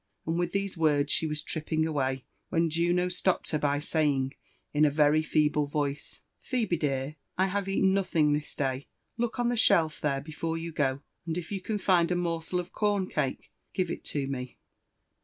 And 0.25 0.39
with 0.39 0.51
these 0.51 0.75
words, 0.79 1.11
she 1.13 1.27
was 1.27 1.43
tripping 1.43 1.85
away, 1.85 2.25
when 2.49 2.71
Juno 2.71 3.07
stopped 3.07 3.51
her 3.51 3.59
by 3.59 3.79
saying, 3.79 4.33
in 4.73 4.83
a 4.83 4.89
very 4.89 5.21
feeble 5.21 5.67
voice, 5.67 6.23
'"Phebe, 6.41 6.75
dear, 6.75 7.17
I 7.37 7.45
have 7.45 7.67
eaten 7.69 7.93
nothing 7.93 8.33
this 8.33 8.55
day. 8.55 8.87
Look 9.17 9.37
on 9.37 9.49
the 9.49 9.55
shelf 9.55 10.01
there, 10.01 10.19
before 10.19 10.57
you 10.57 10.71
go; 10.71 11.03
and 11.27 11.37
if 11.37 11.51
you 11.51 11.61
can 11.61 11.77
find 11.77 12.09
a 12.09 12.15
morsel 12.15 12.59
of 12.59 12.71
corn 12.71 13.09
cake, 13.09 13.51
give 13.75 13.91
it 13.91 14.03
to 14.05 14.25
me." 14.25 14.57